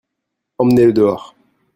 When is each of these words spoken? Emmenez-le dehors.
Emmenez-le 0.57 0.93
dehors. 0.93 1.35